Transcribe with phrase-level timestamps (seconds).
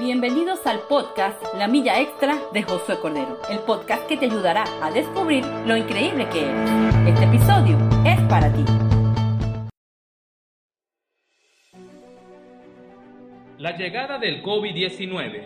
[0.00, 4.90] Bienvenidos al podcast La Milla Extra de Josué Cordero, el podcast que te ayudará a
[4.90, 6.70] descubrir lo increíble que eres.
[7.06, 8.64] Este episodio es para ti.
[13.58, 15.42] La llegada del COVID-19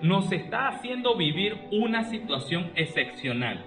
[0.00, 3.62] nos está haciendo vivir una situación excepcional.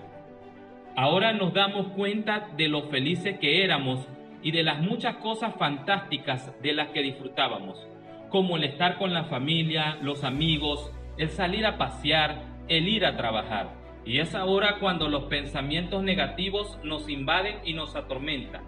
[0.96, 4.06] Ahora nos damos cuenta de lo felices que éramos
[4.42, 7.88] y de las muchas cosas fantásticas de las que disfrutábamos
[8.30, 13.18] como el estar con la familia, los amigos, el salir a pasear, el ir a
[13.18, 13.74] trabajar.
[14.06, 18.64] Y es ahora cuando los pensamientos negativos nos invaden y nos atormentan.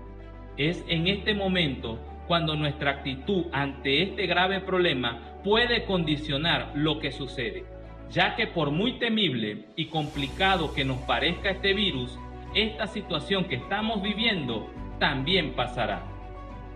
[0.57, 7.11] Es en este momento cuando nuestra actitud ante este grave problema puede condicionar lo que
[7.11, 7.65] sucede,
[8.09, 12.17] ya que por muy temible y complicado que nos parezca este virus,
[12.53, 14.69] esta situación que estamos viviendo
[14.99, 16.03] también pasará.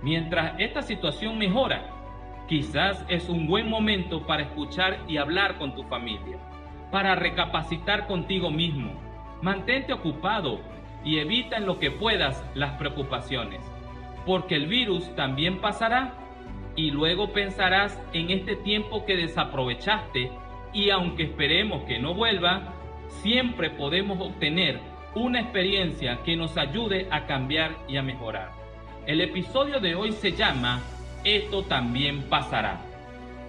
[0.02, 1.95] Mientras esta situación mejora,
[2.48, 6.38] Quizás es un buen momento para escuchar y hablar con tu familia,
[6.92, 8.94] para recapacitar contigo mismo.
[9.42, 10.60] Mantente ocupado
[11.04, 13.62] y evita en lo que puedas las preocupaciones,
[14.28, 16.14] porque el virus también pasará
[16.76, 20.32] y luego pensarás en este tiempo que desaprovechaste
[20.72, 22.74] y aunque esperemos que no vuelva,
[23.08, 24.80] siempre podemos obtener
[25.16, 28.52] una experiencia que nos ayude a cambiar y a mejorar.
[29.08, 30.82] El episodio de hoy se llama
[31.26, 32.82] esto también pasará.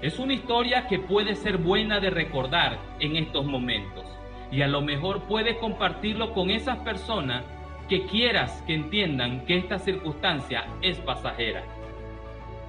[0.03, 4.05] Es una historia que puede ser buena de recordar en estos momentos
[4.51, 7.45] y a lo mejor puedes compartirlo con esas personas
[7.89, 11.63] que quieras que entiendan que esta circunstancia es pasajera.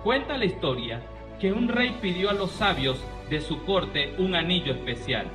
[0.03, 1.01] Cuenta la historia
[1.39, 5.27] que un rey pidió a los sabios de su corte un anillo especial.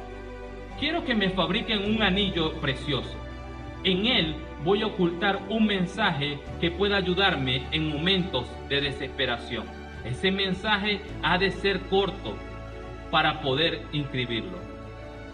[0.78, 3.16] Quiero que me fabriquen un anillo precioso.
[3.84, 9.66] En él voy a ocultar un mensaje que pueda ayudarme en momentos de desesperación.
[10.04, 12.36] Ese mensaje ha de ser corto
[13.10, 14.58] para poder inscribirlo.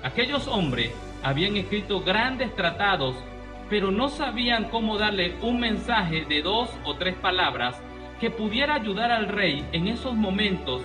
[0.03, 3.17] Aquellos hombres habían escrito grandes tratados,
[3.69, 7.81] pero no sabían cómo darle un mensaje de dos o tres palabras
[8.19, 10.83] que pudiera ayudar al rey en esos momentos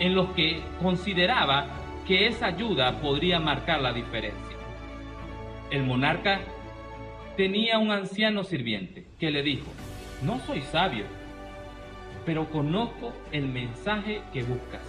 [0.00, 1.66] en los que consideraba
[2.06, 4.56] que esa ayuda podría marcar la diferencia.
[5.70, 6.40] El monarca
[7.36, 9.66] tenía un anciano sirviente que le dijo,
[10.22, 11.04] no soy sabio,
[12.24, 14.82] pero conozco el mensaje que buscas,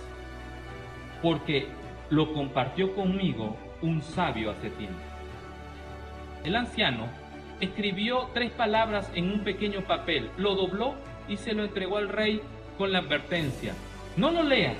[1.21, 1.67] porque
[2.09, 4.99] lo compartió conmigo un sabio hace tiempo.
[6.43, 7.07] El anciano
[7.59, 10.95] escribió tres palabras en un pequeño papel, lo dobló
[11.27, 12.41] y se lo entregó al rey
[12.77, 13.73] con la advertencia,
[14.17, 14.77] no lo leas,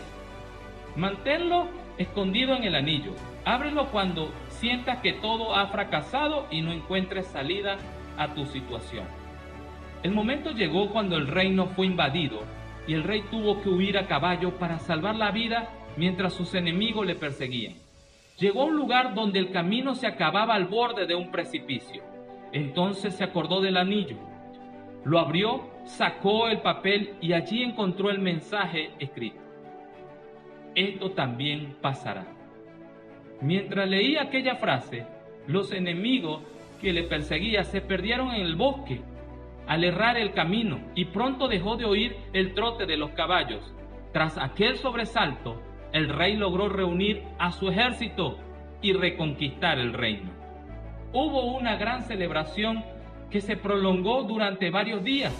[0.96, 3.12] manténlo escondido en el anillo,
[3.44, 7.78] ábrelo cuando sientas que todo ha fracasado y no encuentres salida
[8.18, 9.06] a tu situación.
[10.04, 12.42] El momento llegó cuando el reino fue invadido
[12.88, 17.06] y el rey tuvo que huir a caballo para salvar la vida mientras sus enemigos
[17.06, 17.76] le perseguían.
[18.38, 22.04] Llegó a un lugar donde el camino se acababa al borde de un precipicio.
[22.52, 24.18] Entonces se acordó del anillo.
[25.06, 29.45] Lo abrió, sacó el papel y allí encontró el mensaje escrito.
[30.76, 32.26] Esto también pasará.
[33.42, 35.06] Mientras leía aquella frase,
[35.48, 36.42] los enemigos
[36.82, 39.02] que le perseguían se perdieron en el bosque
[39.68, 43.74] al errar el camino y pronto dejó de oír el trote de los caballos.
[44.12, 48.38] Tras aquel sobresalto, el rey logró reunir a su ejército
[48.82, 50.30] y reconquistar el reino.
[51.14, 52.84] Hubo una gran celebración
[53.30, 55.34] que se prolongó durante varios días.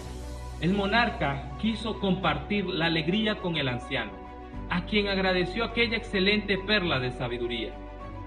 [0.60, 4.12] El monarca quiso compartir la alegría con el anciano,
[4.70, 7.74] a quien agradeció aquella excelente perla de sabiduría.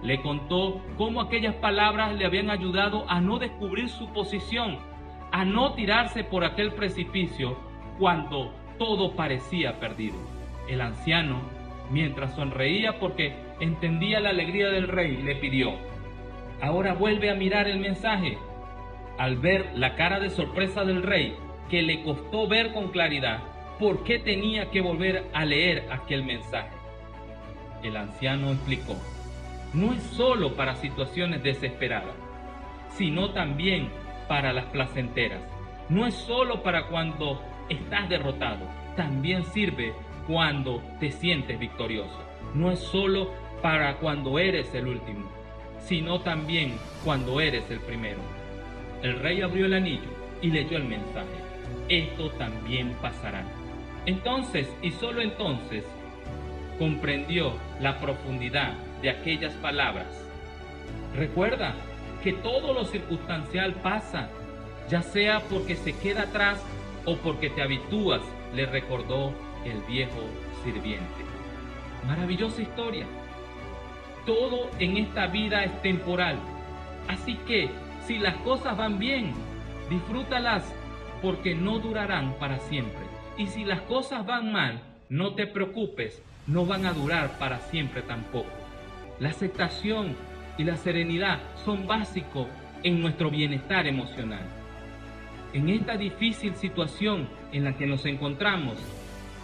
[0.01, 4.79] Le contó cómo aquellas palabras le habían ayudado a no descubrir su posición,
[5.31, 7.57] a no tirarse por aquel precipicio
[7.97, 10.17] cuando todo parecía perdido.
[10.69, 11.41] El anciano,
[11.91, 15.73] mientras sonreía porque entendía la alegría del rey, le pidió,
[16.61, 18.37] ahora vuelve a mirar el mensaje.
[19.17, 21.35] Al ver la cara de sorpresa del rey,
[21.69, 23.41] que le costó ver con claridad
[23.79, 26.75] por qué tenía que volver a leer aquel mensaje.
[27.81, 28.95] El anciano explicó,
[29.73, 32.15] no es solo para situaciones desesperadas,
[32.97, 33.89] sino también
[34.27, 35.41] para las placenteras.
[35.87, 38.65] No es solo para cuando estás derrotado,
[38.97, 39.93] también sirve
[40.27, 42.19] cuando te sientes victorioso.
[42.53, 43.31] No es solo
[43.61, 45.29] para cuando eres el último,
[45.79, 46.73] sino también
[47.05, 48.19] cuando eres el primero.
[49.01, 50.09] El rey abrió el anillo
[50.41, 51.27] y leyó el mensaje.
[51.87, 53.45] Esto también pasará.
[54.09, 55.83] Entonces, y solo entonces,
[56.79, 58.73] comprendió la profundidad
[59.03, 60.07] de aquellas palabras.
[61.15, 61.75] Recuerda
[62.23, 64.27] que todo lo circunstancial pasa,
[64.89, 66.59] ya sea porque se queda atrás
[67.05, 68.21] o porque te habitúas,
[68.55, 69.31] le recordó
[69.63, 70.21] el viejo
[70.63, 71.21] sirviente.
[72.07, 73.05] Maravillosa historia.
[74.25, 76.39] Todo en esta vida es temporal.
[77.07, 77.69] Así que
[78.07, 79.33] si las cosas van bien,
[79.87, 80.63] disfrútalas
[81.21, 83.18] porque no durarán para siempre.
[83.39, 88.01] Y si las cosas van mal, no te preocupes, no van a durar para siempre
[88.01, 88.51] tampoco.
[89.21, 90.17] La aceptación
[90.57, 92.47] y la serenidad son básicos
[92.83, 94.43] en nuestro bienestar emocional.
[95.53, 98.75] En esta difícil situación en la que nos encontramos,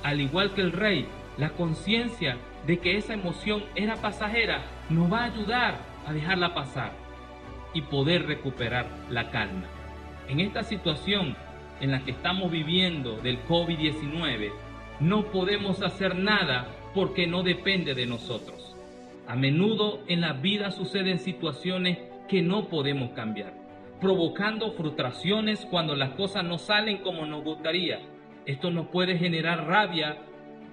[0.03, 1.07] al igual que el rey,
[1.38, 2.36] la conciencia
[2.68, 6.91] de que esa emoción era pasajera nos va a ayudar a dejarla pasar
[7.74, 9.68] y poder recuperar la calma.
[10.27, 11.38] En esta situación
[11.81, 14.51] en la que estamos viviendo del COVID-19,
[15.00, 18.75] no podemos hacer nada porque no depende de nosotros.
[19.27, 23.54] A menudo en la vida suceden situaciones que no podemos cambiar,
[24.00, 28.00] provocando frustraciones cuando las cosas no salen como nos gustaría.
[28.45, 30.18] Esto nos puede generar rabia,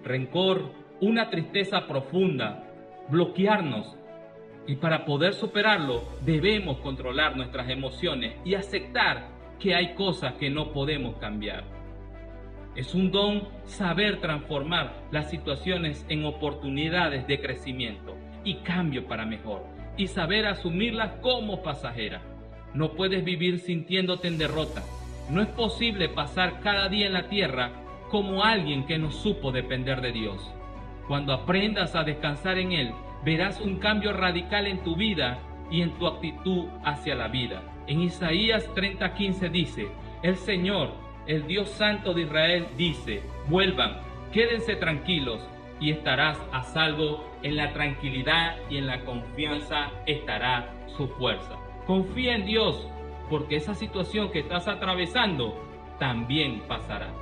[0.05, 0.71] rencor,
[1.01, 2.65] una tristeza profunda,
[3.09, 3.97] bloquearnos.
[4.67, 9.29] Y para poder superarlo debemos controlar nuestras emociones y aceptar
[9.63, 11.63] que hay cosas que no podemos cambiar.
[12.75, 19.65] Es un don saber transformar las situaciones en oportunidades de crecimiento y cambio para mejor
[19.97, 22.23] y saber asumirlas como pasajeras.
[22.75, 24.83] No puedes vivir sintiéndote en derrota.
[25.31, 27.71] No es posible pasar cada día en la tierra
[28.11, 30.43] como alguien que no supo depender de Dios.
[31.07, 32.93] Cuando aprendas a descansar en Él,
[33.25, 35.39] verás un cambio radical en tu vida
[35.71, 37.63] y en tu actitud hacia la vida.
[37.87, 39.89] En Isaías 30:15 dice,
[40.23, 40.91] el Señor,
[41.27, 44.01] el Dios Santo de Israel, dice, vuelvan,
[44.33, 45.41] quédense tranquilos
[45.81, 47.29] y estarás a salvo.
[47.43, 51.59] En la tranquilidad y en la confianza estará su fuerza.
[51.89, 52.87] Confía en Dios,
[53.29, 55.61] porque esa situación que estás atravesando
[55.99, 57.13] también pasará.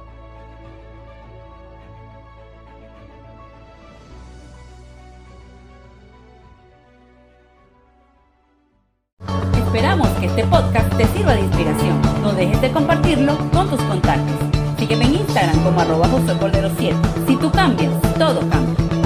[9.72, 12.02] Esperamos que este podcast te sirva de inspiración.
[12.22, 14.34] No dejes de compartirlo con tus contactos.
[14.76, 16.96] Sígueme en Instagram como arroba José Cordero 7.
[17.28, 18.99] Si tú cambias, todo cambia.